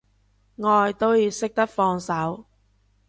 [0.63, 2.45] 愛都要識得放手